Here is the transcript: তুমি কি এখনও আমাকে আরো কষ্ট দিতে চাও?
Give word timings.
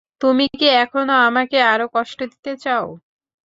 তুমি 0.21 0.45
কি 0.53 0.67
এখনও 0.77 1.15
আমাকে 1.27 1.57
আরো 1.71 1.85
কষ্ট 1.95 2.19
দিতে 2.31 2.51
চাও? 2.63 2.85